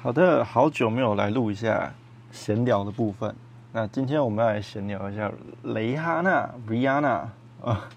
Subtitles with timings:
[0.00, 1.92] 好的，好久没有来录一下
[2.30, 3.34] 闲聊的部分。
[3.72, 5.28] 那今天我们要来闲聊一下
[5.64, 7.26] 蕾哈娜 （Rihanna）
[7.64, 7.88] 啊。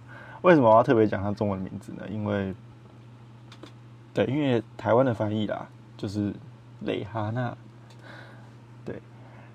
[0.42, 2.04] 为什么我要特别讲她中文名字呢？
[2.10, 2.56] 因为，
[4.16, 6.34] 对，因为台湾的翻译啦，就是
[6.80, 7.56] 蕾哈娜。
[8.84, 9.00] 对，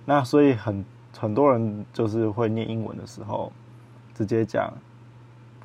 [0.04, 0.84] 那所以很
[1.18, 3.52] 很多人就是会念英文的时候，
[4.14, 4.72] 直接讲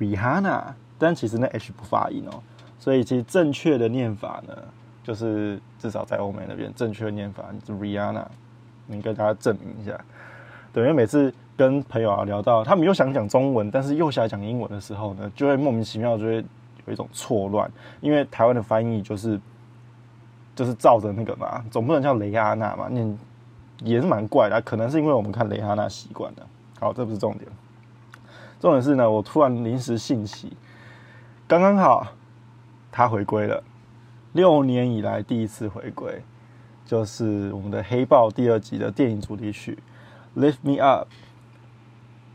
[0.00, 0.64] Rihanna，
[0.98, 2.42] 但其实那 H 不发音哦。
[2.80, 4.52] 所以其实正确的念法呢？
[5.02, 8.24] 就是至少在欧美那边，正确的念法是 Rihanna，
[8.86, 9.98] 你跟大家证明一下。
[10.72, 16.36] 对，因为每次跟朋友啊聊到，他们又想讲中文，但是又想讲英文的时候呢，就会莫名其妙就会
[16.86, 17.70] 有一种错乱。
[18.00, 19.38] 因为台湾的翻译就是
[20.54, 23.18] 就是照着那个嘛，总不能叫雷阿娜嘛，念
[23.82, 24.62] 也是蛮怪的。
[24.62, 26.46] 可能是因为我们看雷阿娜习惯了。
[26.80, 27.50] 好，这不是重点，
[28.58, 30.56] 重点是呢，我突然临时兴起，
[31.46, 32.06] 刚刚好
[32.90, 33.62] 他回归了。
[34.32, 36.22] 六年以来第一次回归，
[36.86, 39.78] 就是我们的《黑豹》第二集的电影主题曲
[40.40, 41.06] 《Lift Me Up》，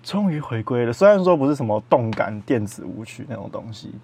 [0.03, 0.94] 终于回归了。
[0.94, 3.95] 虽然说不是什么动感电子舞曲那种东西，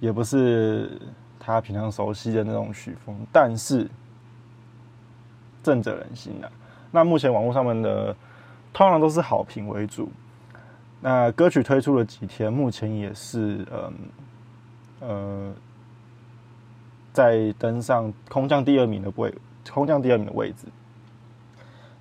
[0.00, 1.00] 也不是
[1.40, 3.88] 他平常熟悉的那种曲风，但是
[5.62, 6.50] 震着人心啊。
[6.90, 8.14] 那目前网络上面的
[8.74, 10.10] 通常都是好评为主。
[11.00, 13.94] 那歌曲推出了几天，目前也是嗯
[15.00, 15.54] 呃。
[17.14, 19.32] 在登上空降第二名的位，
[19.72, 20.66] 空降第二名的位置。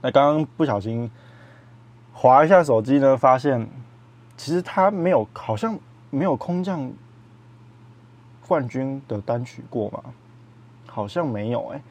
[0.01, 1.09] 那刚刚不小心
[2.11, 3.69] 划一下手机呢，发现
[4.35, 5.77] 其实他没有，好像
[6.09, 6.91] 没有空降
[8.47, 10.03] 冠军的单曲过嘛？
[10.87, 11.81] 好像没有哎，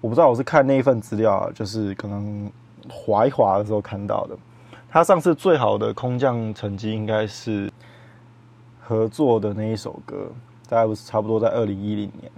[0.00, 2.50] 我不知道，我是看那一份资料啊，就是可能
[2.88, 4.36] 划一划的时候看到的。
[4.88, 7.70] 他上次最好的空降成绩应该是
[8.80, 10.30] 合作的那一首歌。
[10.68, 12.30] 大概是差不多在二零一零年，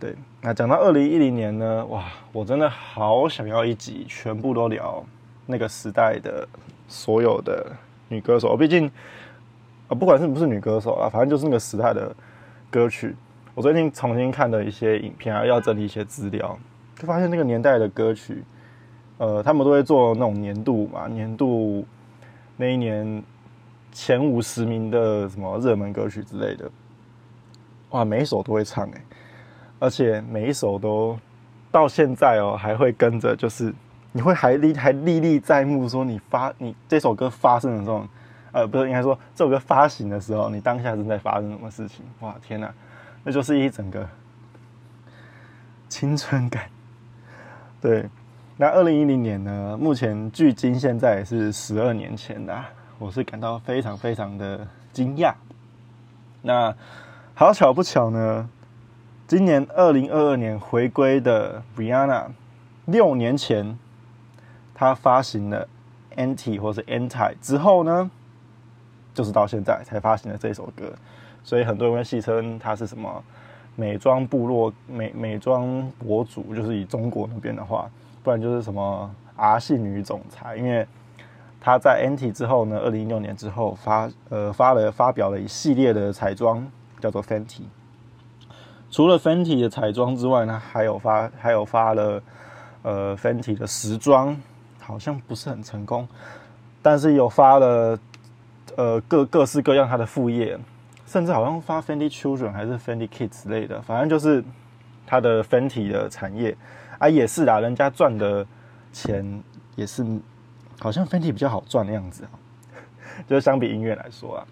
[0.00, 0.14] 对。
[0.40, 5.04] 那讲到二零一零年呢，哇，我真的好想要一集全部都聊
[5.46, 6.46] 那个时代的
[6.88, 7.66] 所有的
[8.08, 8.56] 女歌手。
[8.56, 8.90] 毕竟
[9.88, 12.14] 啊，不管是不是女歌手啊，反正就是那个时代的
[12.70, 13.14] 歌曲。
[13.54, 16.56] 我最近重新看的一些影片啊，要整理一些资料，
[16.96, 18.44] 就发现那个年代的歌曲，
[19.18, 21.84] 呃，他们都会做那种年度嘛，年度
[22.56, 23.22] 那一年
[23.90, 26.70] 前五十名的什么热门歌曲之类的。
[27.90, 29.02] 哇，每一首都会唱哎，
[29.78, 31.18] 而且每一首都
[31.70, 33.74] 到现在哦，还会跟着，就是
[34.12, 38.06] 你会还历还历历在目，说你发你这首歌发生的这种，
[38.52, 42.04] 呃，不是应该说这首歌发行的时候，你当下正在发生什么事情？
[42.20, 42.70] 哇，天哪，
[43.24, 44.06] 那就是一整个
[45.88, 46.64] 青春感。
[47.80, 48.06] 对，
[48.58, 52.64] 那二零一零年呢，目前距今现在也是十二年前的，
[52.98, 55.32] 我是感到非常非常的惊讶。
[56.42, 56.74] 那。
[57.38, 58.50] 好巧不巧呢，
[59.28, 62.24] 今年二零二二年回归的 Rihanna，
[62.86, 63.78] 六年前
[64.74, 65.68] 她发行了
[66.16, 68.10] Anti 或是 Anti 之后呢，
[69.14, 70.92] 就是到现在才发行了这首歌，
[71.44, 73.22] 所以很多人会戏称她是什么
[73.76, 77.88] 美妆部落美美妆博主，就是以中国那边的话，
[78.24, 80.84] 不然就是什么 R 系女总裁，因为
[81.60, 86.68] 她在 Anti 之后呢，二零一六年之后发呃发了发表了一系列的彩妆。
[87.00, 87.62] 叫做 Fenty，
[88.90, 92.22] 除了 Fenty 的彩妆之外呢，还有发还有发了
[92.82, 94.36] 呃 Fenty 的时装，
[94.80, 96.08] 好像不是很成功，
[96.82, 97.98] 但是有发了
[98.76, 100.58] 呃各各式各样它的副业，
[101.06, 104.42] 甚至好像发 Fenty Children 还是 Fenty Kids 之类的，反正就是
[105.06, 106.56] 它的 Fenty 的产业
[106.98, 108.46] 啊也是啦，人家赚的
[108.92, 109.42] 钱
[109.76, 110.04] 也是
[110.80, 112.30] 好像 Fenty 比较好赚的样子啊，
[113.28, 114.46] 就是相比音乐来说啊。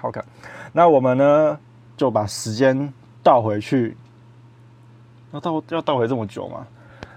[0.00, 0.24] 好看，
[0.72, 1.58] 那我们呢
[1.96, 3.96] 就把时间倒回去，
[5.32, 6.66] 要倒要倒回这么久吗？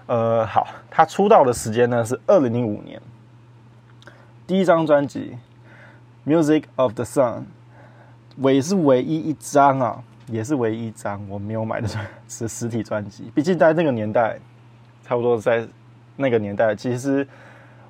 [0.08, 3.00] 呃，好，他出道的时间呢是二零零五年，
[4.48, 5.38] 第一张专辑
[6.28, 7.40] 《Music of the Sun》，
[8.38, 14.40] 唯是唯一一张啊，也是唯一一张我没有买的专是 实体专辑，毕竟在那个年代，
[15.06, 15.68] 差不多在
[16.16, 17.28] 那个年代，其实。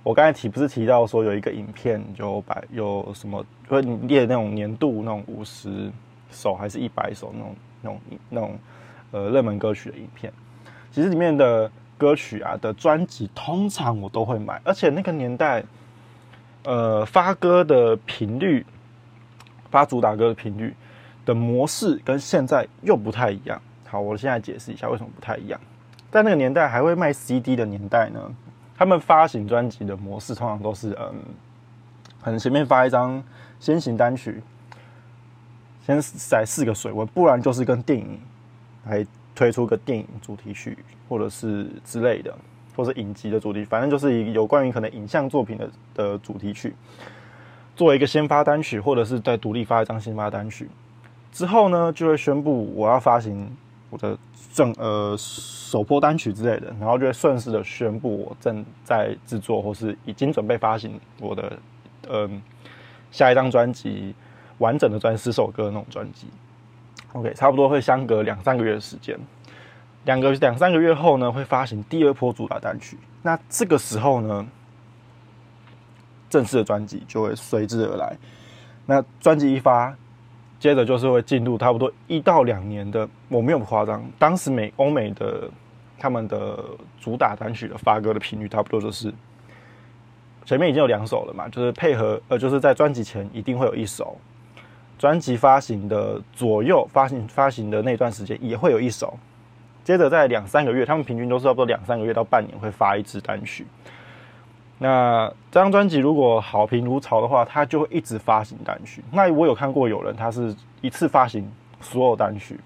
[0.04, 5.92] 我刚才提不是提到说有一个影片，就百有什么，会列那种年度那种五十
[6.32, 8.60] 首还是一百首那种那种那种
[9.12, 10.34] 呃热门歌曲的影片。
[10.92, 15.64] 其实里面的歌曲啊的专辑，通常我都会买，而且那个年代，
[16.64, 18.66] 呃发歌的频率，
[19.70, 20.76] 发主打歌的频率
[21.26, 23.62] 的模式跟现在又不太一样。
[23.88, 25.62] 好，我现在解释一下为什么不太一样。
[26.10, 28.20] 在那个年代还会卖 CD 的年代呢。
[28.82, 31.14] 他们发行专辑的模式通常都是，嗯，
[32.20, 33.24] 可能前面发一张
[33.60, 34.42] 先行单曲，
[35.86, 38.20] 先载四个水温，不然就是跟电影
[38.88, 39.06] 来
[39.36, 40.76] 推出个电影主题曲，
[41.08, 42.36] 或者是之类的，
[42.76, 46.74] 或是影集的主题，反正就是有关于可能影像作品的的主题曲，
[47.76, 50.68] 做一个先发单曲，或者是在独立发一张先发单曲。
[51.32, 53.56] 之后呢，就会宣布我要发行
[53.92, 54.18] 我的
[54.52, 61.60] 正呃首播单曲之类的，然后就会顺势的宣布我正在制作或是已经准备发行我的
[62.10, 62.42] 嗯
[63.12, 64.16] 下一张专辑
[64.58, 66.28] 完整的专辑十首歌那种专辑。
[67.14, 69.20] OK，差不多会相隔两三个月的时间，
[70.06, 72.98] 两个两三个月后呢，会发行第二波主打单曲。
[73.22, 74.48] 那这个时候呢，
[76.30, 78.18] 正式的专辑就会随之而来。
[78.86, 79.96] 那专辑一发，
[80.62, 85.50] 接着就是会进入差不多一到两年的，我没有夸张，当时美欧美的
[85.98, 86.64] 他们的
[87.00, 89.12] 主打单曲的发歌的频率，差不多就是
[90.46, 94.16] 前面已经有两首了嘛，就是配合呃，就是在专辑前一定会有一首。
[95.00, 99.18] 专辑发行的左右，发行发行的那段时间也会有一首，
[99.84, 103.66] 接着在两三个月，他们平均都是差不多两三个月到半年会发一支单曲。
[104.84, 109.04] 那这张专辑如果好评如潮的话，他就会一直发行单曲。
[109.12, 111.48] 那我有看过有人他是一次发行
[111.80, 112.60] 所有单曲，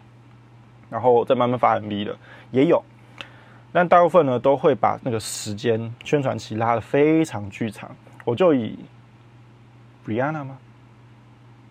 [0.90, 2.16] 然后再慢慢发 MV 的
[2.52, 2.82] 也有，
[3.74, 7.92] 但大部分呢都会把那个时间宣传期拉得非常巨长。
[8.24, 8.80] 我就以
[10.08, 10.58] Brianna 吗？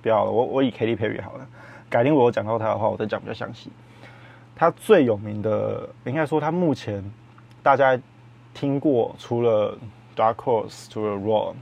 [0.03, 1.47] 不要了，我我以 Katy Perry 好了。
[1.89, 3.71] 改天我有讲到他的话，我再讲比较详细。
[4.55, 7.03] 他最有名的，应该说他目前
[7.63, 7.99] 大家
[8.53, 9.75] 听过，除了
[10.17, 11.55] Dark Horse，除了 Raw，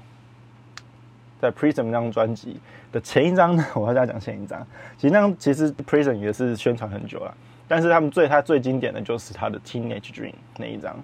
[1.41, 2.61] 在 Prism 那张专辑
[2.91, 4.67] 的前一张呢， 我要再讲前一张。
[4.97, 7.35] 其实那张其实 Prism 也是宣传很久了，
[7.67, 10.97] 但是他们最他最经典的就是他的 Teenage Dream 那一张，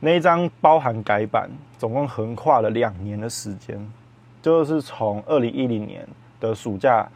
[0.00, 3.78] 那一张包含改版，总共横跨了两年的时间，
[4.40, 6.06] 就是从二零一零年。
[6.42, 7.08] 的暑假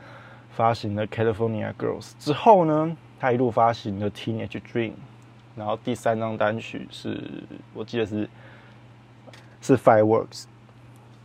[0.53, 4.91] 发行了《California Girls》之后呢，他一路发行的《Teenage Dream》，
[5.57, 7.21] 然后第三张单曲是
[7.75, 8.31] 我记得是
[9.67, 10.43] 是《Fireworks》。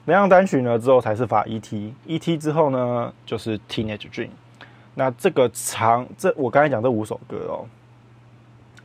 [0.05, 4.27] 那张单曲呢之后才是发《E.T.》，《E.T.》之后呢就是《Teenage Dream》。
[4.95, 7.65] 那这个长这我刚才讲这五首歌哦，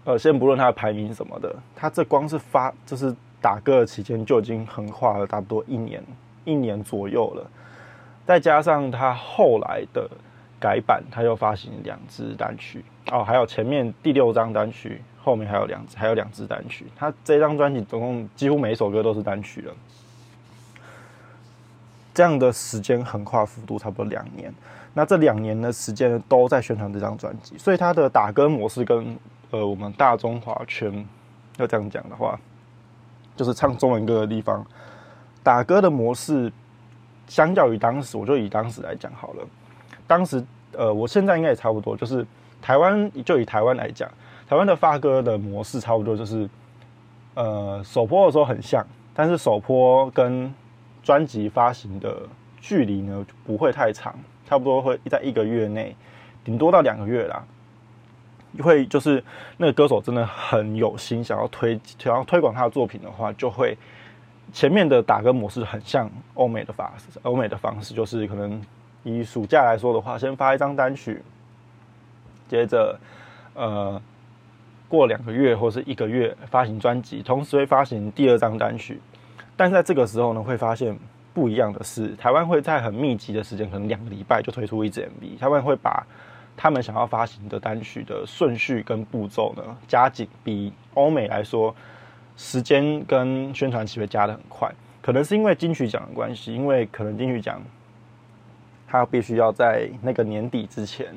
[0.04, 6.04] 呃，先不论它的排名什么的，它这光是发就是打歌的期间就已经横跨了差不多一年
[6.44, 7.50] 一年左右了。
[8.26, 10.08] 再加上它后来的
[10.60, 16.86] 改版，它又发行两支单曲哦，还有前面第六张单曲，后面还有两还有两支单曲。
[16.94, 19.74] 他这张专辑总共几乎每一首歌都是单曲了，
[22.14, 24.54] 这样的时间横跨幅度差不多两年。
[24.94, 29.18] 那这两年的时间，都在宣传这张专辑，所以他的打歌模式跟
[29.50, 31.04] 呃我们大中华圈
[31.56, 32.38] 要这样讲的话，
[33.34, 34.64] 就是唱中文歌的地方，
[35.42, 36.52] 打歌的模式。
[37.28, 39.44] 相较于当时，我就以当时来讲好了。
[40.06, 40.40] 当时，
[40.70, 42.24] 呃，我现在应该也差不多，就是
[42.62, 44.08] 台湾就以台湾来讲，
[44.48, 46.48] 台湾的发歌的模式差不多就是，
[47.34, 50.52] 呃，首播的时候很像，但是首播跟
[51.02, 52.22] 专辑发行的
[52.60, 54.14] 距离呢不会太长，
[54.46, 55.94] 差不多会在一个月内，
[56.44, 57.44] 顶多到两个月啦。
[58.62, 59.22] 会就是
[59.58, 63.76] 那个歌手真的很有心，想要推想要推广他的作品的话，就会。
[64.52, 68.62] 前面的打歌模式很像欧美的法式，欧美的方式就是可能
[69.02, 71.20] 以暑假来说的话，先发一张单曲，
[72.48, 72.96] 接着
[73.54, 74.00] 呃
[74.88, 79.00] 过两个月或是一个月发行专辑，同时会发行第二张单曲。
[79.56, 80.96] 但在这个时候呢，会发现
[81.32, 85.38] 不一样的是，台湾会在很密集的时间，可能两个礼拜就推出一支 MV。
[85.38, 86.06] 他们会把
[86.56, 91.74] 他们想要发行的单曲的顺序跟步骤呢加紧，比欧美来说。
[92.38, 97.62] 时间跟宣传期会加的很快，可能是因为金曲奖的关系，因为可能金曲奖，
[98.86, 101.14] 它必须要在那个年底之前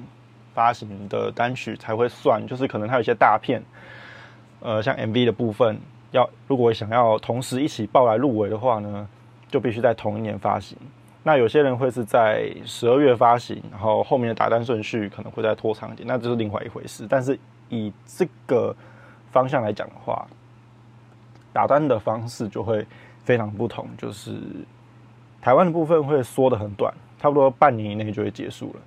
[0.60, 3.64] 发行的单曲才会算，就是可能它有一些大片，
[4.60, 5.80] 呃，像 MV 的部分，
[6.12, 9.08] 要如果想要同时一起报来入围的话呢，
[9.50, 10.78] 就必须在同一年发行。
[11.24, 17.08] 那有些人会是在十二月发行，然后后面的打单顺序可能会再拖长一点，那就是另外一回事。
[17.10, 17.40] 但是
[17.70, 18.76] 以这个
[19.32, 20.28] 方向来讲的话，
[21.54, 22.86] 打单的方式就会
[23.24, 24.34] 非常不同，就是
[25.42, 28.82] 台湾的部分会缩的很短，差不多半年以内就会结束了。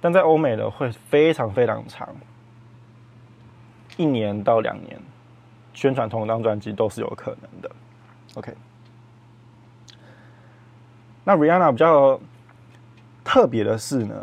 [0.00, 2.08] 但在欧美的会非常非常长，
[3.96, 4.98] 一年到两年
[5.74, 7.70] 宣传同一张专辑都是有可能的。
[8.34, 8.54] OK，
[11.24, 12.18] 那 Rihanna 比较
[13.22, 14.14] 特别的是呢，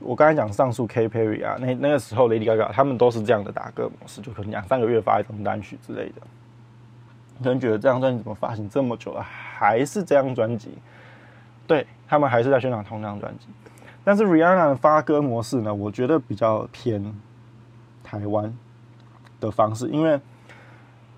[0.00, 6.22] 我刚才讲上述 K Perry 啊，那那个时候 Lady Gaga 他们都是这样的打歌模式，就可能两三个月发一张单曲之类的。
[7.42, 10.76] 可能觉得这张专辑怎么发行这么久了，还是这张专辑？
[11.66, 13.46] 对他们还是在宣传同一张专辑。
[14.10, 17.14] 但是 Rihanna 的发歌模式呢，我觉得比较偏
[18.02, 18.52] 台湾，
[19.38, 20.20] 的方式，因为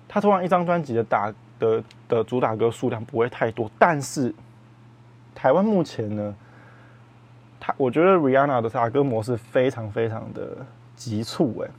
[0.07, 4.31] 他突然一张专辑的打的的主打歌数量不会太多，但是
[5.33, 6.35] 台湾目前呢，
[7.59, 10.55] 他我觉得 Rihanna 的打歌模式非常非常的
[10.95, 11.71] 急促哎，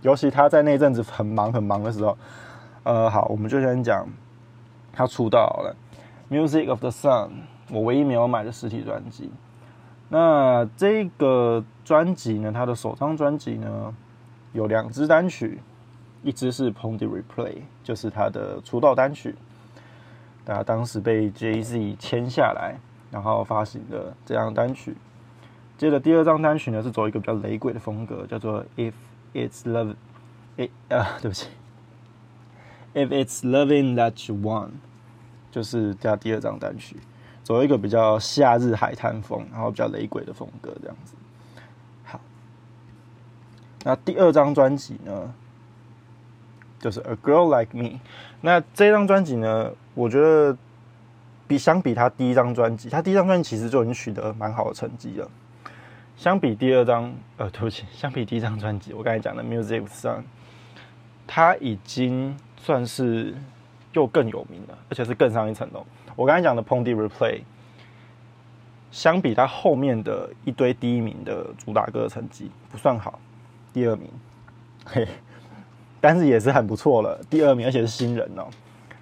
[0.00, 2.16] 尤其他在那阵子很忙很忙的时候，
[2.84, 4.08] 呃，好，我们就先讲
[4.90, 5.76] 他出道了，
[6.34, 7.28] 《Music of the Sun》，
[7.68, 9.30] 我唯一没有买的实体专辑。
[10.12, 13.94] 那这个专辑呢，他的首张专辑呢，
[14.52, 15.58] 有两支单曲，
[16.22, 19.34] 一支是《Pondy Replay》，就是他的出道单曲，
[20.44, 22.76] 大家当时被 Jay Z 签下来，
[23.10, 24.94] 然后发行的这张单曲。
[25.78, 28.92] 接着第二张单曲呢，是走一个比较雷鬼的风格，叫做《If
[29.32, 29.94] It's Love》，
[30.58, 31.48] 哎啊，对不起，
[33.02, 34.66] 《If It's Loving That You Want》，
[35.50, 36.98] 就是加第二张单曲。
[37.52, 41.14] 走一个比较夏日海滩风，然后比较雷鬼的风格这样子。
[42.02, 42.18] 好，
[43.84, 45.34] 那第二张专辑呢，
[46.80, 47.90] 就是《A Girl Like Me》。
[48.40, 50.56] 那这张专辑呢，我觉得
[51.46, 55.30] 比相比他第一张专辑，他第一张专辑其实就已经取得蛮好的成绩了。
[56.16, 60.18] 相比第二张，呃，对不起，相比第一张专辑，我刚才讲的《Music Sun》，
[61.26, 63.34] 他已经算是
[63.92, 65.84] 又更有名了，而且是更上一层楼。
[66.14, 67.38] 我刚才讲的《Pondy Replay》，
[68.90, 73.18] 相比他后面的一堆第一名的主打歌的成绩不算好，
[73.72, 74.10] 第二名，
[74.84, 75.08] 嘿，
[76.00, 78.44] 但是也是很不错了，第二名，而且是新人哦。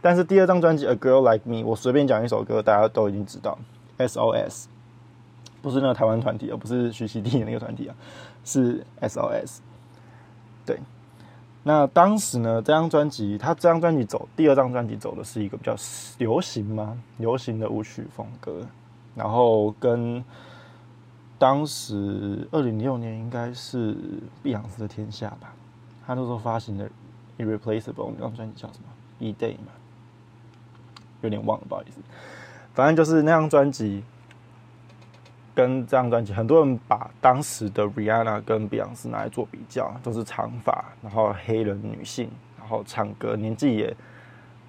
[0.00, 3.58] 但是第二张专辑《A Girl Like Me》，我随便讲一首歌，大家都已经知道，
[4.08, 4.64] 《SOS》，
[5.60, 7.94] 不是那个台湾团体，而不是徐熙娣那个团体啊，
[8.44, 9.46] 是《SOS》，
[10.64, 10.78] 对。
[11.62, 15.76] 那当时呢，这张专辑，他这张专辑走第二张专辑走的是一个比较
[16.18, 16.96] 流行吗？
[17.18, 18.66] 流行的舞曲风格，
[19.14, 20.24] 然后跟
[21.38, 23.94] 当时二零零六年应该是
[24.42, 25.52] 碧昂斯的天下吧，
[26.06, 26.88] 他那时候发行的
[27.38, 28.84] 《Irreplaceable》那张专辑叫什么？
[29.24, 29.72] 《E Day》嘛，
[31.20, 32.00] 有点忘了，不好意思。
[32.72, 34.02] 反正就是那张专辑。
[35.54, 43.94] 跟这张专辑，很多人把当时的 Rihanna 跟 Beyonce 拿来做比较，都是长发，然后黑人女性，然后唱歌年纪也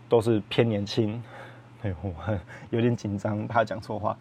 [0.09, 1.21] 都是偏年轻。
[1.83, 2.13] 哎，我
[2.69, 4.15] 有点紧张，怕讲错话。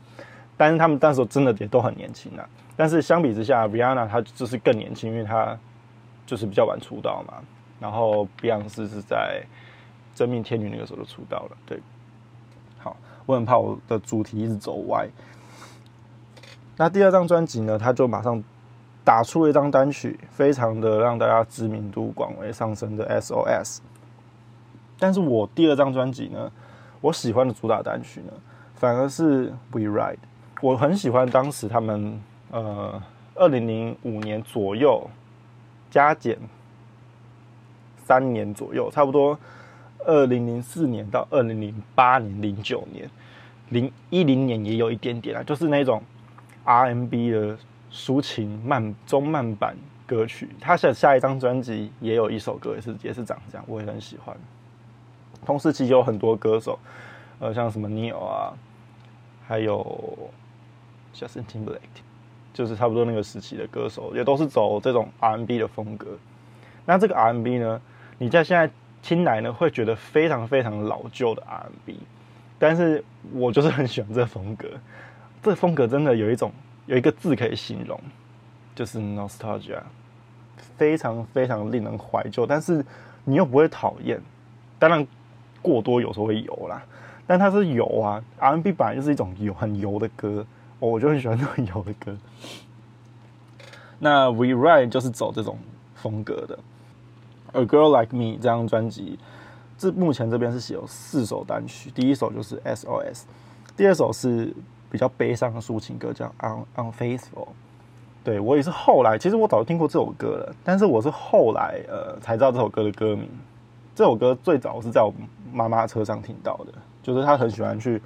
[0.57, 2.49] 但是他们当时真的也都很年轻啊。
[2.77, 5.59] 但是相比之下，Rihanna 她就是更年轻，因为她
[6.25, 7.35] 就是比较晚出道嘛。
[7.79, 9.43] 然后 Beyonce 是在
[10.15, 11.57] 真命天女那个时候就出道了。
[11.67, 11.81] 对，
[12.79, 15.09] 好，我很怕我的主题一直走歪。
[16.81, 18.43] 那第二张专辑呢，他就马上
[19.05, 23.81] 打出了一张单曲，非常的让大家知名度广为上升的 SOS。
[24.99, 26.51] 但是我第二张专辑呢，
[27.03, 28.33] 我喜欢的主打单曲呢，
[28.77, 30.17] 反而是 We Ride。
[30.63, 32.19] 我很喜欢当时他们
[32.51, 32.99] 呃，
[33.35, 35.07] 二零零五年左右
[35.91, 36.39] 加减
[38.07, 39.39] 三年左右，差不多
[40.07, 43.11] 二零零四年到二零零八年、零九年、
[43.69, 46.03] 零一零年也有一点点啊，就是那种。
[46.65, 47.57] R&B 的
[47.93, 49.77] 抒情慢中慢版
[50.07, 54.37] 歌曲，他下下一张专辑也有一首歌也是也是长这样，我也很喜欢。
[55.45, 56.79] 同时期有很多歌手，
[57.39, 58.53] 呃，像什么 Neil 啊，
[59.47, 60.31] 还有
[61.15, 62.03] Justin Timberlake，
[62.53, 66.09] 就是差不多那个时期的歌手，也都是走这种 R&B 的风格。
[66.85, 67.81] 那这个 R&B 呢，
[68.19, 68.71] 你在现在
[69.03, 71.99] 听来呢，会觉得非常非常老旧的 R&B，
[72.59, 73.03] 但是
[73.33, 74.69] 我就是很喜欢这风格。
[75.43, 76.53] 这个风格真的有一种
[76.87, 77.99] 有一个字可以形容，
[78.75, 79.81] 就是 nostalgia，
[80.77, 82.85] 非常非常令人怀旧，但是
[83.25, 84.21] 你又不会讨厌。
[84.79, 85.07] 当然
[85.63, 86.83] 过多有时候会油啦，
[87.27, 90.47] 但它是油啊，R&B 本来就是一种油很油的歌，
[90.79, 92.17] 我就很喜欢这种油的歌。
[93.99, 95.59] 那 We Ride 就是走这种
[95.95, 96.59] 风格的。
[97.53, 99.19] A Girl Like Me 这张专辑，
[99.79, 103.23] 这目前这边是写有四首单曲，第一首就是 SOS，
[103.75, 104.55] 第二首是。
[104.91, 107.45] 比较悲伤的抒情歌叫《Un Unfaithful》，
[108.25, 113.29] 对我也是后来，其实我早就听过这首歌了，但是我是后来呃才知道这首歌的歌名。
[113.95, 115.13] 这首歌最早是在我
[115.53, 118.01] 妈妈车上听到的，就是她很喜欢去，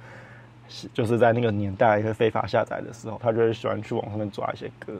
[0.93, 4.93] 就是在那个年代一些非法下载的时候，她就会喜欢去网上面抓一些歌。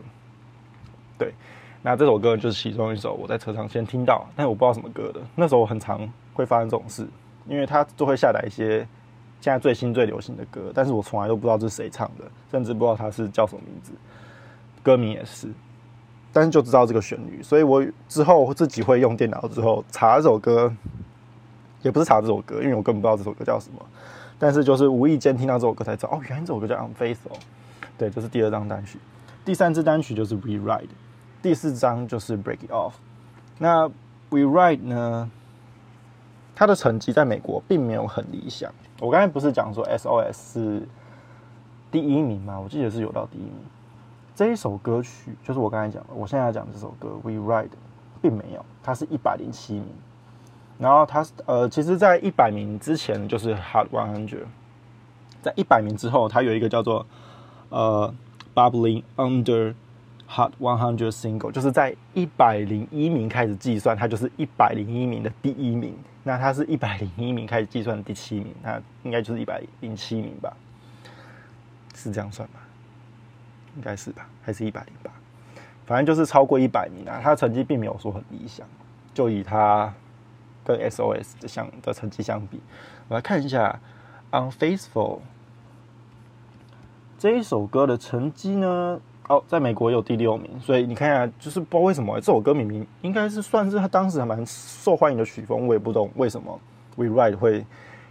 [1.17, 1.33] 对，
[1.81, 5.19] 那这首歌就是其中一首我在车上先听到，但是我不知道什么歌的。
[5.35, 7.07] 那时候我很常会发生这种事，
[7.47, 8.87] 因为他就会下载一些。
[9.45, 13.91] 现在最新最流行的歌，但是我从来都不知道这是谁唱的，甚至不知道他是叫什么名字，
[14.81, 15.47] 歌名也是，
[16.33, 20.73] 但是就知道这个旋律，所以我之后自己会用电脑之后查这首歌，
[21.83, 23.79] 也不是查这首歌，因为我根本不知道这首歌叫什么，
[24.39, 27.13] 但是就是无意间听到这首歌才知道，哦，原来这首歌叫《Unfaithful》，
[27.99, 28.97] 对，这是第二张单曲，
[29.45, 30.79] 第三支单曲就是《Rewrite》，
[31.43, 32.89] 第四张就是《Break It Off》。
[33.59, 33.87] 那
[34.31, 35.29] 《We Ride 呢，
[36.55, 38.73] 他的成绩在美国并没有很理想。
[38.99, 40.87] 我刚才不是讲说 SOS 是
[41.91, 42.59] 第一名吗？
[42.59, 43.53] 我记得是有到第一名。
[44.33, 47.69] 这一首歌曲就是我刚才讲的，我现在讲这首歌 We Ride，
[48.21, 49.85] 并没有，它是一百零七名。
[50.77, 54.43] 然后它呃，其实，在一百名之前就是 Hot One Hundred，
[55.41, 57.05] 在一百名之后，它有一个叫做
[57.69, 58.13] 呃
[58.53, 59.73] Bubbling Under
[60.27, 65.95] Hot One Hundred Single，就是在一百零一名开始计算，它就是一百零一名的第一名。
[66.27, 70.51] 那他是一百零一名开始计算的第七名，那应该就是一百零七名吧？
[71.93, 72.59] 是这样算吗？
[73.75, 74.27] 应该是吧？
[74.41, 75.11] 还是一百零八？
[75.85, 77.21] 反正就是超过一百名啊。
[77.21, 78.67] 他的成绩并没有说很理想，
[79.13, 79.93] 就以他
[80.63, 82.59] 跟 SOS 的相的成绩相比，
[83.07, 83.79] 我来看一下
[84.51, 85.17] 《Unfaithful》
[87.19, 88.99] 这一首歌的成绩呢？
[89.27, 96.59] 哦，在美国有第六名，所以你看一下，就是不知道为什么这首歌明明应该是算是他当时还蛮受欢迎的曲风，我也不懂为什么
[96.95, 97.65] We Ride 会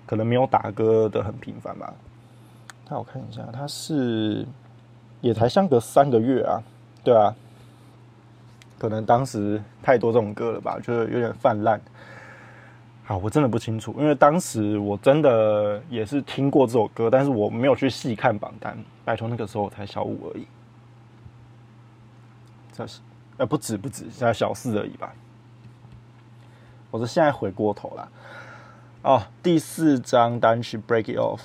[0.06, 1.94] 可能没有打歌的很频繁吧。
[2.88, 4.44] 那我看一下，他是
[5.20, 6.60] 也才相隔三个月啊，
[7.04, 7.32] 对啊，
[8.76, 11.80] 可能当时太多这种歌了吧，就是有点泛滥。
[13.04, 20.46] 好，我真的不清楚，因为当时我真的也是听过这首歌，但是我没有去细看榜单，拜托那个时候我才小五而已。
[22.76, 23.00] 这是
[23.36, 25.14] 呃不止不止，现在小四而已吧。
[26.90, 28.08] 我是现在回过头了。
[29.02, 31.38] 哦，第四张单曲《Break It Off》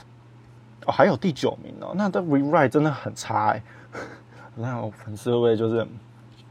[0.87, 1.93] 哦，还有第九名哦。
[1.95, 3.63] 那这 Rewrite 真的很差哎。
[4.55, 5.87] 那我粉丝会不会就是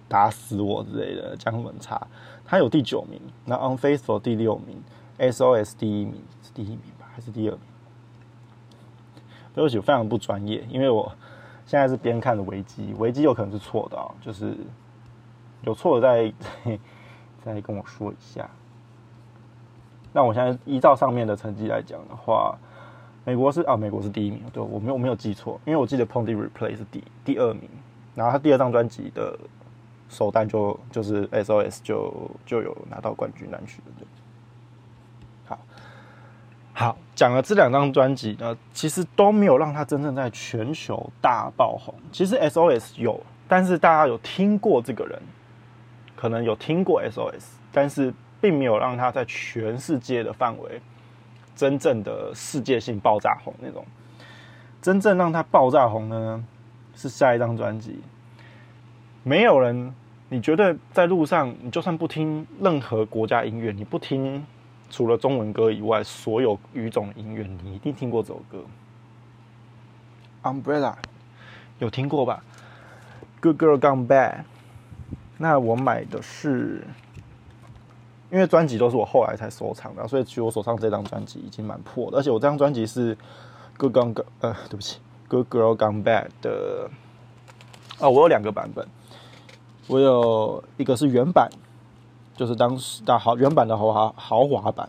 [0.08, 1.37] 打死我之类的？
[1.37, 2.06] 讲很差。
[2.44, 4.80] 他有第九名，那《Unfaithful》第六名，
[5.32, 7.06] 《SOS》第一名是第一名吧？
[7.14, 7.61] 还是第二名？
[9.54, 11.12] 对不起，我非常不专业，因为我。
[11.68, 14.56] 现在是边看的维基，维基有可能是错的啊，就是
[15.64, 16.32] 有错的
[16.64, 16.78] 再
[17.44, 18.48] 再跟我说一下。
[20.14, 22.56] 那我现在依照上面的成绩来讲的话，
[23.26, 27.68] 美国是啊，美国是第一名，对我没有我没有记错，因为我记得《Pondy Replay》是第第二名，
[28.14, 29.38] 然后他第二张专辑的
[30.09, 34.07] 首单就就是 SOS 就就有拿到冠军单曲的。
[36.79, 41.93] 好，讲了这两张专辑呢，其实都没有让他真正在全球大爆红。
[42.12, 45.21] 其实 SOS 有，但是大家有听过这个人，
[46.14, 50.81] 可能有听过 SOS，但是并没有让他在全世界的范围
[51.57, 53.85] 真正的世界性爆炸红那种。
[54.81, 56.45] 真正让他爆炸红呢，
[56.95, 57.99] 是下一张专辑。
[59.25, 59.93] 没有人，
[60.29, 64.47] 你觉得在路上，你就算不听任何国家音乐，你不听。
[64.90, 68.64] 除了中文歌以外，所有语种音乐你一定听过这首歌。
[70.42, 70.94] Umbrella
[71.79, 72.42] 有听过吧
[73.40, 74.44] ？Good Girl Gone Bad。
[75.37, 76.85] 那我买的是，
[78.31, 82.18] 因为专辑都是我后来才收藏的，所以其实我手上这张专辑已经蛮破的。
[82.18, 83.16] 而且我这张专辑是
[83.77, 84.98] Good Girl 呃，对不起
[85.29, 86.90] ，Good Girl Gone Bad 的。
[88.01, 88.87] 哦，我有两个版本，
[89.87, 91.51] 我有一个是原版。
[92.38, 94.88] 就是当时大豪原版的豪华豪华版，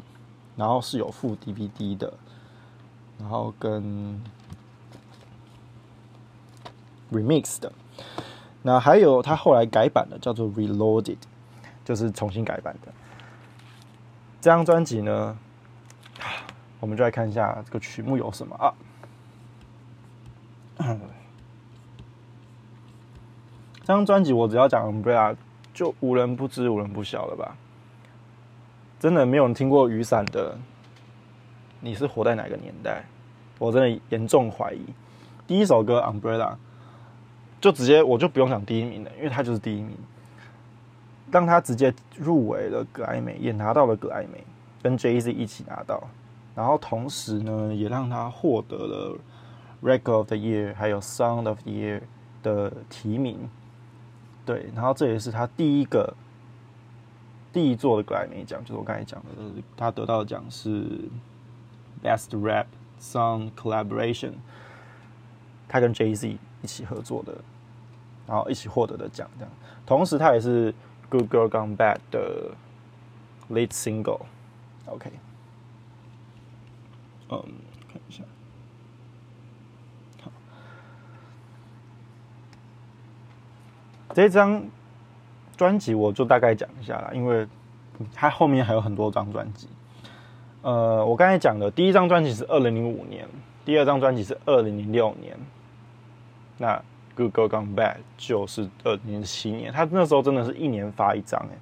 [0.56, 2.14] 然后是有附 DVD 的，
[3.18, 4.22] 然后跟
[7.12, 7.72] remix 的，
[8.62, 11.18] 那还有他后来改版的叫做 Reloaded，
[11.84, 12.94] 就是重新改版的。
[14.40, 15.36] 这张专辑呢，
[16.80, 18.72] 我们就来看一下这个曲目有什么啊？
[23.82, 25.36] 这张专辑我只要讲 Umbrella。
[25.80, 27.56] 就无人不知，无人不晓了吧？
[29.00, 30.58] 真的没有人听过雨伞的，
[31.80, 33.06] 你是活在哪个年代？
[33.58, 34.82] 我真的严重怀疑。
[35.48, 36.52] 第一首歌《Umbrella》
[37.62, 39.96] 就直接我就不用讲第一名了，因为他就是第一名。
[41.32, 44.44] 让他直接入围了格莱美，也拿到了格莱美，
[44.84, 46.04] 跟 Jay Z 一起拿到。
[46.56, 49.18] 然后同时呢，也让他获得了
[49.82, 52.02] Record of the Year 还有 Sound of the Year
[52.44, 53.50] 的提名。
[54.50, 56.12] 对，然后这也是他第一个
[57.54, 59.28] 第一座的格莱美奖，就是我刚才讲的，
[59.78, 61.08] 他得到的奖是
[62.04, 62.66] Best Rap
[63.00, 64.34] Song Collaboration，
[65.68, 67.38] 他跟 Jay Z 一起合作的，
[68.26, 69.54] 然后一起获得的奖，这样。
[69.86, 70.74] 同时，他也是
[71.12, 72.56] Good Girl Gone Bad 的
[73.52, 74.22] Lead Single。
[74.88, 75.12] OK，
[77.30, 77.44] 嗯，
[77.88, 78.24] 看一下。
[84.28, 84.62] 这张
[85.56, 87.48] 专辑我就大概讲一下啦，因为
[88.14, 89.68] 它后面还有很多张专辑。
[90.62, 93.26] 呃，我刚才讲的第一张专辑是二零零五年，
[93.64, 95.38] 第二张专辑是二零零六年，
[96.58, 96.76] 那
[97.16, 99.72] 《Good Girl Gone Bad》就是二零零七年。
[99.72, 101.58] 他那时候真的是一年发一张哎，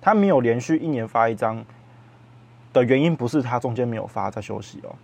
[0.00, 1.64] 他没有连续一年发一张
[2.72, 4.94] 的原因，不是他中间没有发在休息哦。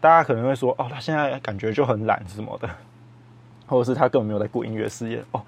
[0.00, 2.68] 大家可能会说，哦，他现在感觉就很懒什么的，
[3.66, 5.42] 或者是他根本没有在顾音乐事业哦。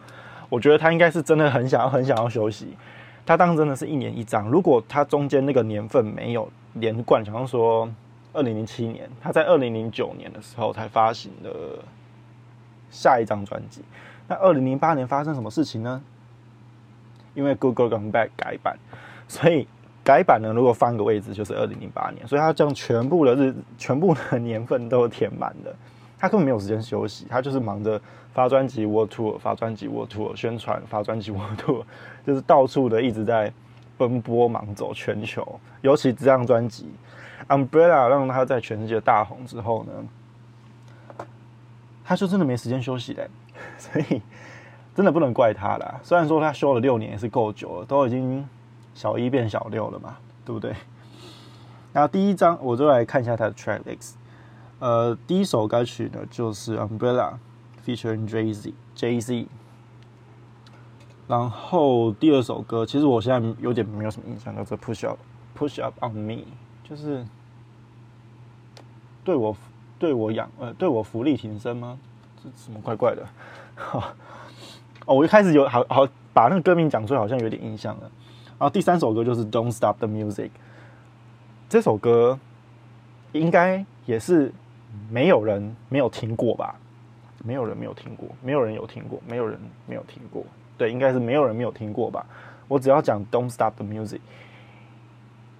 [0.48, 2.76] 我觉得他应该是真的很想要、很想要休息。
[3.24, 7.88] 他当真的是一年一张，如果他中间那个年份没有连贯，比方说
[8.32, 11.50] 二零零七年，他在二零零九年的时候才发行了
[12.90, 13.82] 下一张专辑。
[14.28, 16.00] 那二零零八年发生什么事情呢？
[17.34, 18.78] 因为 Google Come Back 改版，
[19.26, 19.66] 所以
[20.04, 25.76] 改版呢，如果翻个位置就是二零零八年，所以他将全部的日、全部的年份都填满了。
[26.18, 28.00] 他根本没有时间休息，他就是忙着
[28.32, 31.84] 发专辑、World Tour、发专辑、World Tour、宣传、发专辑、World Tour，
[32.26, 33.52] 就是到处的一直在
[33.98, 35.60] 奔波忙走全球。
[35.82, 36.90] 尤其这张专辑
[37.54, 41.24] 《Umbrella》让他在全世界大红之后呢，
[42.04, 43.28] 他就真的没时间休息嘞。
[43.78, 44.22] 所以
[44.94, 46.00] 真的不能怪他啦。
[46.02, 48.46] 虽然说他休了六年也是够久了，都已经
[48.94, 50.74] 小一变小六了嘛，对不对？
[51.92, 54.12] 那第一张我就来看一下他的 Track List。
[54.78, 57.32] 呃，第一首歌曲呢就是《Umbrella》
[57.86, 58.74] ，featuring Jay Z。
[58.94, 59.46] Jay Z。
[61.26, 65.18] 然后第二首歌，其实我现在有点没有什么印象，叫做《Push Up
[65.58, 66.34] Push Up on Me》，
[66.84, 67.26] 就是
[69.24, 69.56] 对我
[69.98, 71.98] 对我养呃对我福利挺身吗？
[72.44, 73.26] 这什么怪怪的？
[75.06, 78.02] 哦，我一开始有好好把那个歌名讲出来，好像有点印象了。
[78.58, 80.48] 然后第三首歌就是《Don't Stop the Music》，
[81.66, 82.38] 这首歌
[83.32, 84.52] 应该也是。
[85.10, 86.74] 没有人没有听过吧？
[87.44, 90.44] 没有人没有听过，没有人有听过，没有人没有听过。
[90.76, 92.26] 对，应该是没有人没有听过吧？
[92.66, 94.18] 我只要讲 "Don't Stop the Music"，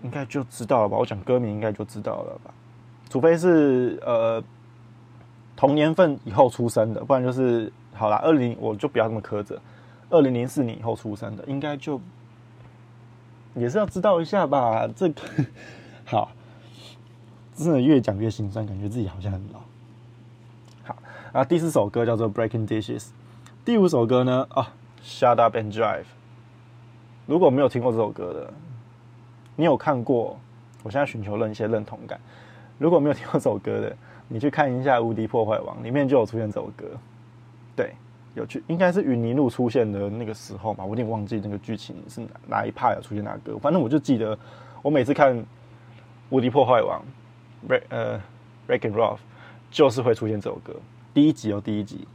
[0.03, 0.96] 应该就知道了吧？
[0.96, 2.53] 我讲歌名应该就知道了吧？
[3.09, 4.42] 除非是呃
[5.55, 9.61] 同年份以后出生的，不然就是好啦，二零我就不要这么苛责。
[10.11, 12.01] 二零零四年以后出生的，应该就
[13.55, 14.88] 也是要知道一下吧？
[14.96, 15.22] 这个
[16.05, 16.33] 好。
[17.57, 19.61] 真的越讲越心酸，感觉自己好像很老。
[20.85, 20.97] 好，
[21.33, 23.01] 然后第四首歌叫做《Breaking Dishes》，
[23.64, 24.66] 第五首歌呢哦，
[25.05, 26.03] 《Shut Up and Drive》。
[27.25, 28.53] 如果没有听过这首歌的，
[29.57, 30.38] 你有看过？
[30.83, 32.21] 我现在寻求了一些认同感。
[32.79, 33.97] 如果没有听过这首歌的，
[34.29, 36.85] 你去看一下《无敌破坏王》，里面就有出现这首歌。
[37.75, 37.95] 对，
[38.35, 43.59] 有去，应该是与尼路出现的那个时候嘛，我有点忘记那个剧情是哪哪一 part 有出现哪歌。
[43.59, 44.38] 反正我就记得，
[44.83, 45.35] 我每次看
[46.29, 47.01] 《无敌破坏王》。
[47.69, 48.21] Red 呃
[48.66, 49.19] ，break and roll
[49.71, 50.75] 就是会出现这首歌。
[51.14, 52.07] 第一集哦，第一集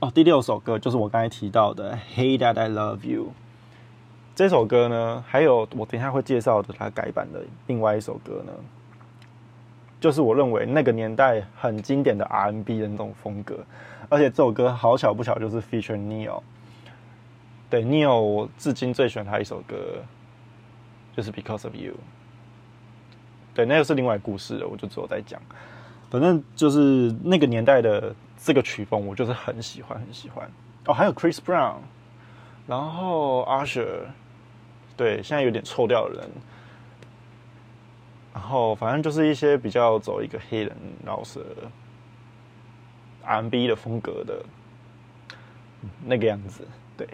[0.00, 3.24] 哦，第六首歌就是我刚才提到的《Hey That I Love You》。
[4.34, 8.52] 这首歌呢，还有我等一下会介绍的它改版的另外一首歌呢，
[10.00, 13.58] 就是我认为那个年代很经典的 R&B 的那种风格。
[14.08, 16.40] 而且这首歌好巧不巧就是 feature Neil。
[17.68, 19.76] 对，Neil 我至今最喜欢他一首歌
[21.14, 21.92] 就是《Because of You》。
[23.58, 25.42] 对，那又是另外故事了，我就之后再讲。
[26.08, 30.48] 反正就是那个年代的这个曲风，我就是很喜欢，很喜欢。
[30.86, 31.78] 哦，还有 Chris Brown，
[32.68, 34.02] 然后 Usher，
[34.96, 36.30] 对，现在有点臭掉的人。
[38.32, 41.44] 然后反正就是一些比较走一个黑人饶舌
[43.24, 44.40] R&B 的风格的
[46.04, 46.64] 那个样子。
[46.96, 47.08] 对，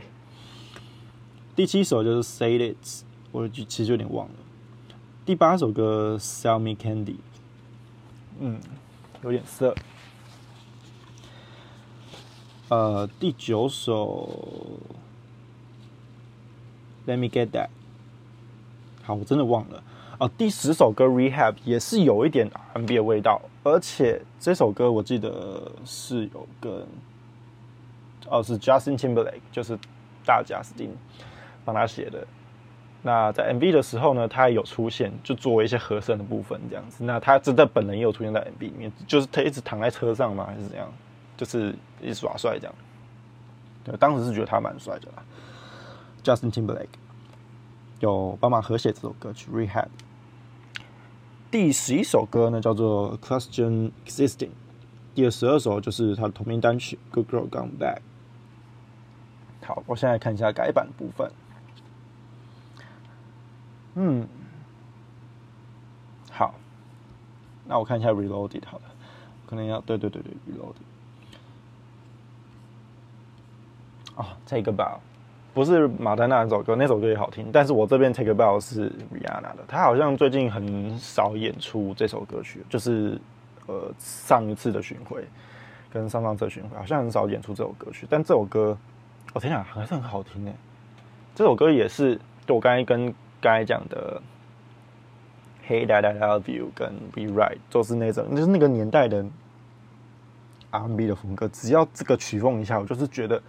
[1.57, 4.35] 第七首就是 Say It，我就其实有点忘了。
[5.27, 7.15] 第八首歌《Sell Me Candy》，
[8.41, 8.61] 嗯，
[9.23, 9.75] 有点涩。
[12.69, 14.29] 呃，第九首
[17.11, 17.69] 《Let Me Get That》，
[19.03, 19.83] 好，我真的忘了。
[20.19, 26.87] 哦，第十首歌《Rehab》也是有一点 R&B 的味道，而且这首歌我记得是有跟，
[28.29, 29.79] 哦，是 Justin Timberlake，就是
[30.27, 30.95] 大贾斯汀
[31.65, 32.27] 帮他写的。
[33.07, 37.05] 那在 MV 的时候呢，他也有出现，就作为一些和声的部分这样子。
[37.05, 40.91] 那他真的本人也有出现在 MV 里面，就是他一直躺在车上嘛，还是怎样？
[41.37, 42.75] 就是一直耍帅这样。
[43.85, 45.23] 对，当时是觉得他蛮帅的啦。
[46.23, 46.87] Justin Timberlake
[48.01, 49.85] 有帮忙和写这首歌曲《Rehab》。
[51.51, 54.47] 第十一首歌呢叫做《Question Existing》，
[55.15, 57.99] 第十二首就是他的同名单曲《Good Girl Gone Bad》。
[59.67, 61.31] 好，我现在看一下改版部分。
[63.95, 64.27] 嗯，
[66.31, 66.55] 好，
[67.67, 68.85] 那我看一下 Reloaded 好了，
[69.47, 70.75] 可能要对对对对 Reloaded。
[74.17, 74.99] 哦，Take a Bow，
[75.53, 83.21] 不是马丹娜那首歌，那首歌也好听，但是我这边 Take a Bow 是 Rihanna 的，她好像最近很少演出这首歌曲，就是
[83.67, 85.25] 呃上一次的巡回
[85.93, 88.77] 跟上上次巡回好像很少演出这首歌曲，但这首歌，
[89.33, 90.55] 我天哪，还是很好听诶。
[91.35, 93.13] 这首歌也是，就我刚才跟
[93.45, 94.23] 刚才讲的
[95.71, 99.23] 《Hey Dad I Love You》跟《Be Right》，都是那种就是那个年代的
[100.71, 101.47] R&B 的风格。
[101.49, 103.43] 只要这个曲风一下，我就是觉得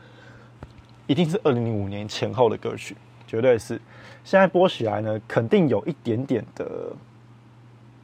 [1.07, 3.79] 一定是二零零五年前后的歌曲，绝对是。
[4.25, 6.91] 现在播起来呢，肯定有一点点的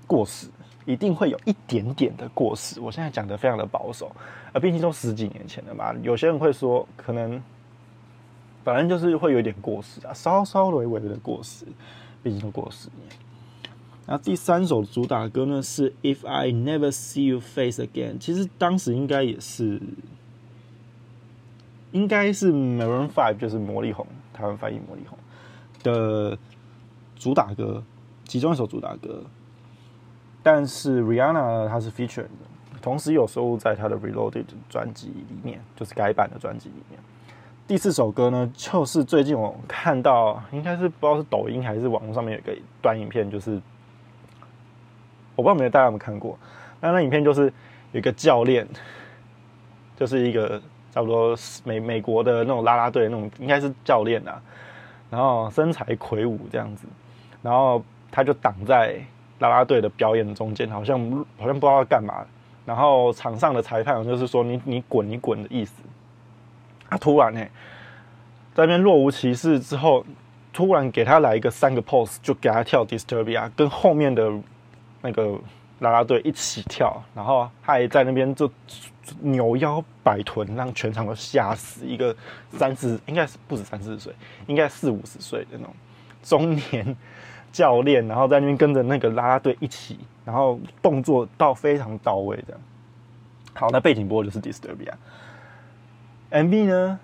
[0.07, 0.47] 过时。
[0.85, 2.79] 一定会有一点点的过时。
[2.79, 4.09] 我现在讲的非常的保守，
[4.53, 5.93] 啊，毕竟都十几年前了嘛。
[6.01, 7.41] 有些人会说，可能
[8.63, 11.65] 反正就是会有点过时啊，稍稍微微的过时，
[12.21, 13.09] 毕竟都过十年。
[14.07, 19.79] 然后第三首主打歌呢是《If I Never See You Face Again》，其实当时应该也是，
[21.91, 25.17] 应该是 Maroon Five，就是魔力红，台湾翻译魔力红
[25.83, 26.37] 的
[27.15, 27.83] 主打歌，
[28.25, 29.23] 其中一首主打歌。
[30.43, 32.29] 但是 Rihanna 呢，她是 feature 的，
[32.81, 36.99] 同时有收录在她的 Reloaded 专辑里面，就是改版的专辑里面。
[37.71, 43.51] 第四首歌呢，就是最近我看到，应该是不知道是抖音还是网络上面有个短影片，就是
[45.37, 46.37] 我不知道没有大家有没有看过。
[46.81, 47.43] 那那影片就是
[47.93, 48.67] 有一个教练，
[49.95, 54.41] 就是一个差不多美美国的那种啦啦队那种，应该是教练啊，
[55.09, 56.85] 然后身材魁梧这样子，
[57.41, 57.81] 然后
[58.11, 58.99] 他就挡在。
[59.39, 60.99] 啦啦队的表演中间，好像
[61.39, 62.25] 好像不知道要干嘛，
[62.65, 65.81] 然后场上的裁判就是说你你滚你滚的意思。
[66.91, 67.41] 他突然呢，
[68.53, 70.05] 在那边若无其事之后，
[70.53, 74.31] 突然给他来一个三个 pose，就给他跳 Disturbia，跟后面的
[75.01, 75.39] 那个
[75.79, 78.47] 啦啦队一起跳，然后他还在那边就
[79.21, 81.83] 扭腰摆臀，让全场都吓死。
[81.87, 82.15] 一个
[82.51, 84.13] 三十应该是不止三四十岁，
[84.45, 85.73] 应该四五十岁的那种
[86.21, 86.95] 中年。
[87.53, 92.57] 教练，然后在那边跟着那个啦啦队一起，然后动作到非常到位的。
[93.53, 94.93] 好，那背景播就是 Disturbia。
[96.31, 96.99] MV 呢，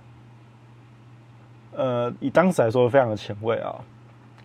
[1.74, 3.76] 呃，以当时来说非常的前卫啊，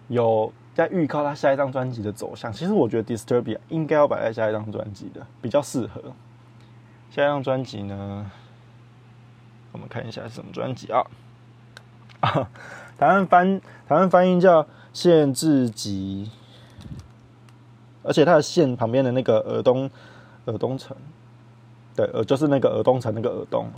[0.08, 2.52] 有在预告他下一张专辑的走向。
[2.52, 6.02] 其实我觉得 Disturbia 应该要摆在下一张专辑的，比较适合。
[7.10, 8.30] 下一张专辑呢，
[9.70, 11.06] 我们看一下是什么专辑啊？
[12.20, 12.50] 啊
[12.98, 14.66] 台湾翻台湾翻译叫。
[14.94, 16.30] 限制级，
[18.02, 19.90] 而且它的限旁边的那个尔东，
[20.44, 20.94] 尔东城，
[21.96, 23.72] 对，呃，就是那个尔东城那个尔东，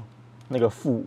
[0.48, 1.04] 那个副，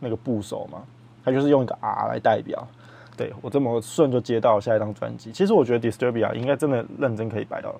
[0.00, 0.82] 那个部首嘛，
[1.24, 2.66] 它就是用一个 R 来代表。
[3.14, 5.30] 对我这么顺就接到下一张专辑。
[5.32, 7.74] 其实我觉得 Disturbia 应该真的认真可以摆到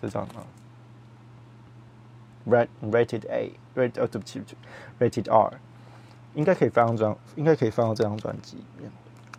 [0.00, 0.46] 这张啊
[2.48, 4.56] ，Rat Rated A，Rat 哦对不起对不起
[5.00, 5.52] ，Rated R，
[6.34, 8.90] 应该可以放到这张，应该可以放到这张专辑里面。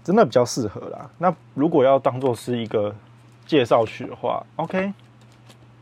[0.03, 1.09] 真的比较适合啦。
[1.17, 2.93] 那如果要当做是一个
[3.45, 4.93] 介绍曲的话，OK，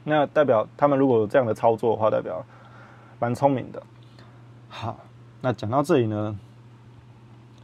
[0.04, 2.46] 那代表他们如果有这样的操作的话，代表
[3.20, 3.82] 蛮聪明的。
[4.74, 4.98] 好，
[5.42, 6.40] 那讲到这里呢，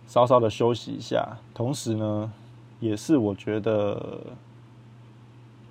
[0.08, 1.26] 稍稍的休息一下。
[1.54, 2.32] 同时呢，
[2.82, 4.20] 也是我觉得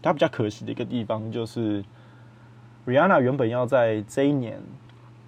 [0.03, 1.85] 它比较可惜的一个地方，就是
[2.87, 4.59] Rihanna 原本要在这一年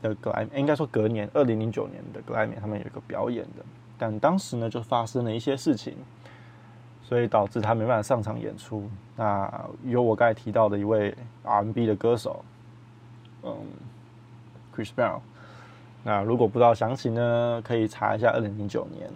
[0.00, 3.64] 的格莱，应该说隔年二零零九年的格莱美，他们有一个表演的。
[3.98, 5.94] 但当时呢，就发生了一些事情，
[7.02, 8.88] 所以导致他没办法上场演出。
[9.14, 9.52] 那
[9.84, 12.42] 有我刚才提到的一位 R&B 的歌手，
[13.42, 13.54] 嗯
[14.74, 15.20] ，Chris Brown。
[16.04, 19.10] 那如果不知道详情呢，可以查一下二零零九年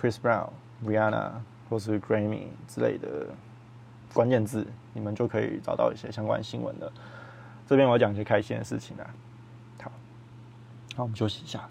[0.00, 0.48] Chris Brown、
[0.84, 1.30] Rihanna
[1.68, 3.26] 或是 Grammy 之类的
[4.12, 6.92] 关键字，你们就可以找到一些相关新闻了。
[7.66, 9.06] 这边我要讲一些开心的事情啊。
[9.82, 9.92] 好，
[10.96, 11.68] 那，我们休息一下。